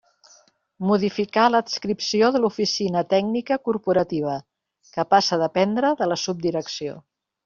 Modificar 0.91 1.41
l'adscripció 1.55 2.31
de 2.35 2.41
l'Oficina 2.45 3.03
Tècnica 3.11 3.57
Corporativa, 3.69 4.33
que 4.97 5.05
passa 5.15 5.35
a 5.37 5.43
dependre 5.43 5.93
de 6.01 6.09
la 6.13 6.19
Subdirecció. 6.27 6.97